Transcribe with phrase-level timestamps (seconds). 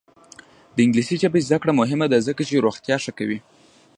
[0.75, 3.39] د انګلیسي ژبې زده کړه مهمه ده ځکه چې روغتیا ښه کوي.